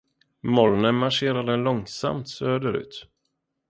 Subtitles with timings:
[0.41, 3.09] Molnen marscherade långsamt söderut.